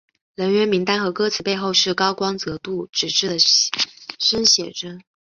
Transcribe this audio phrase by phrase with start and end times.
[0.33, 3.37] 人员名单和歌词背后是高光泽度纸质的
[4.17, 5.03] 生写真。